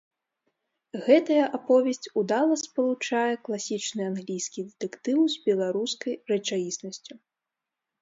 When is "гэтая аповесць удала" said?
1.07-2.57